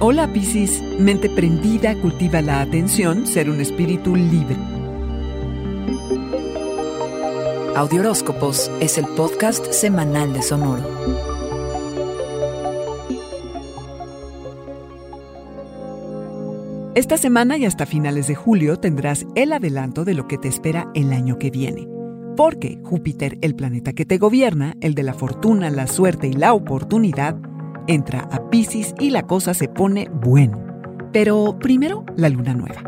[0.00, 4.56] Hola Piscis, mente prendida cultiva la atención, ser un espíritu libre.
[7.74, 10.84] Audioróscopos es el podcast semanal de Sonoro.
[16.94, 20.90] Esta semana y hasta finales de julio tendrás el adelanto de lo que te espera
[20.94, 21.97] el año que viene.
[22.38, 26.52] Porque Júpiter, el planeta que te gobierna, el de la fortuna, la suerte y la
[26.52, 27.36] oportunidad,
[27.88, 30.56] entra a Pisces y la cosa se pone buena.
[31.12, 32.80] Pero primero, la luna nueva.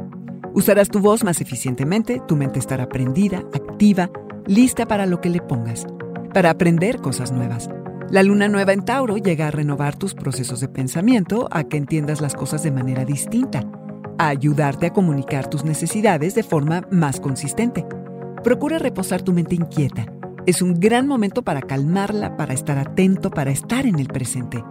[0.55, 4.09] Usarás tu voz más eficientemente, tu mente estará prendida, activa,
[4.47, 5.85] lista para lo que le pongas,
[6.33, 7.69] para aprender cosas nuevas.
[8.09, 12.21] La luna nueva en Tauro llega a renovar tus procesos de pensamiento, a que entiendas
[12.21, 13.69] las cosas de manera distinta,
[14.17, 17.85] a ayudarte a comunicar tus necesidades de forma más consistente.
[18.43, 20.07] Procura reposar tu mente inquieta.
[20.47, 24.65] Es un gran momento para calmarla, para estar atento, para estar en el presente.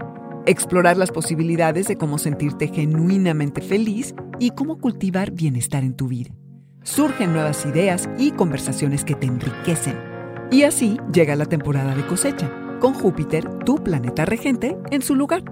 [0.47, 6.31] Explorar las posibilidades de cómo sentirte genuinamente feliz y cómo cultivar bienestar en tu vida.
[6.81, 9.99] Surgen nuevas ideas y conversaciones que te enriquecen.
[10.49, 15.43] Y así llega la temporada de cosecha, con Júpiter, tu planeta regente, en su lugar,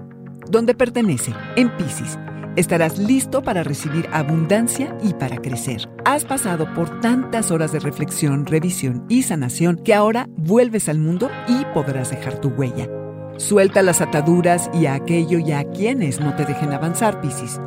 [0.50, 2.18] donde pertenece, en Pisces
[2.58, 5.88] Estarás listo para recibir abundancia y para crecer.
[6.04, 11.30] Has pasado por tantas horas de reflexión, revisión y sanación que ahora vuelves al mundo
[11.46, 12.88] y podrás dejar tu huella.
[13.36, 17.60] Suelta las ataduras y a aquello y a quienes no te dejen avanzar, Piscis.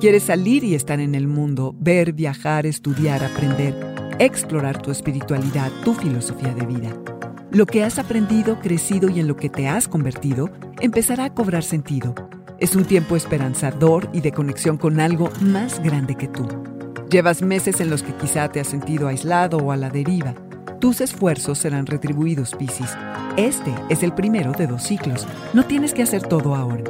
[0.00, 3.74] Quieres salir y estar en el mundo, ver, viajar, estudiar, aprender,
[4.18, 6.96] explorar tu espiritualidad, tu filosofía de vida.
[7.50, 10.48] Lo que has aprendido, crecido y en lo que te has convertido
[10.80, 12.14] empezará a cobrar sentido
[12.60, 16.46] es un tiempo esperanzador y de conexión con algo más grande que tú.
[17.08, 20.34] Llevas meses en los que quizá te has sentido aislado o a la deriva.
[20.80, 22.96] Tus esfuerzos serán retribuidos, Piscis.
[23.36, 25.26] Este es el primero de dos ciclos.
[25.52, 26.84] No tienes que hacer todo ahora.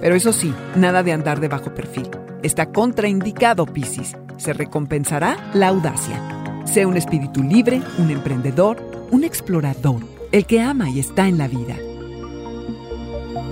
[0.00, 2.08] Pero eso sí, nada de andar de bajo perfil.
[2.42, 4.16] Está contraindicado, Piscis.
[4.36, 6.20] Se recompensará la audacia.
[6.64, 8.78] Sé un espíritu libre, un emprendedor,
[9.10, 10.02] un explorador,
[10.32, 11.76] el que ama y está en la vida.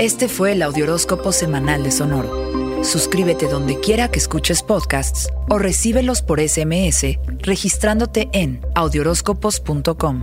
[0.00, 2.82] Este fue el Audioróscopo Semanal de Sonoro.
[2.82, 10.22] Suscríbete donde quiera que escuches podcasts o recíbelos por SMS registrándote en audioróscopos.com.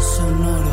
[0.00, 0.72] Sonoro.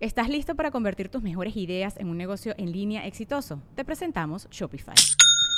[0.00, 3.62] ¿Estás listo para convertir tus mejores ideas en un negocio en línea exitoso?
[3.76, 4.96] Te presentamos Shopify.